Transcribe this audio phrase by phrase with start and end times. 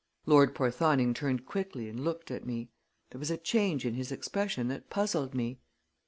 [0.25, 2.71] Lord Porthoning turned quickly and looked at me.
[3.11, 5.59] There was a change in his expression that puzzled me.